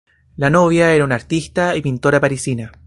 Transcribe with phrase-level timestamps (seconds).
[0.37, 2.71] La novia era una artista y pintora parisina.